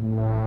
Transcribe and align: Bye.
Bye. 0.00 0.39